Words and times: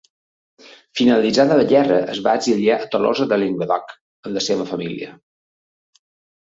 Finalitzada 1.01 1.57
la 1.59 1.65
guerra 1.73 1.99
es 2.15 2.23
va 2.29 2.33
exiliar 2.41 2.79
a 2.79 2.89
Tolosa 2.97 3.29
de 3.35 3.41
Llenguadoc 3.45 3.95
amb 4.01 4.41
la 4.41 4.47
seva 4.51 4.69
família. 4.75 5.15